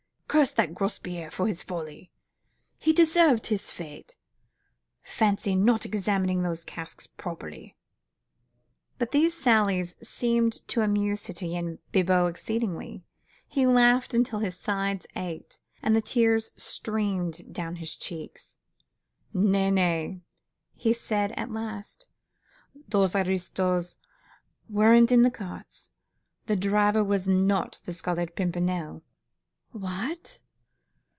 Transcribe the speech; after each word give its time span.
"Curse 0.31 0.53
that 0.53 0.73
Grospierre 0.73 1.29
for 1.29 1.45
his 1.45 1.61
folly!" 1.61 2.09
"He 2.77 2.93
deserved 2.93 3.47
his 3.47 3.69
fate!" 3.69 4.15
"Fancy 5.01 5.55
not 5.57 5.85
examining 5.85 6.41
those 6.41 6.63
casks 6.63 7.05
properly!" 7.05 7.75
But 8.97 9.11
these 9.11 9.33
sallies 9.35 9.97
seemed 10.01 10.65
to 10.69 10.79
amuse 10.83 11.19
Citoyen 11.19 11.79
Bibot 11.91 12.29
exceedingly; 12.29 13.03
he 13.45 13.65
laughed 13.67 14.13
until 14.13 14.39
his 14.39 14.57
sides 14.57 15.05
ached, 15.17 15.59
and 15.83 15.97
the 15.97 16.01
tears 16.01 16.53
streamed 16.55 17.53
down 17.53 17.75
his 17.75 17.97
cheeks. 17.97 18.55
"Nay, 19.33 19.69
nay!" 19.69 20.21
he 20.75 20.93
said 20.93 21.33
at 21.33 21.51
last, 21.51 22.07
"those 22.87 23.17
aristos 23.17 23.97
weren't 24.69 25.11
in 25.11 25.23
the 25.23 25.29
cart; 25.29 25.89
the 26.45 26.55
driver 26.55 27.03
was 27.03 27.27
not 27.27 27.81
the 27.83 27.91
Scarlet 27.93 28.37
Pimpernel!" 28.37 29.03
"What?" 29.73 30.39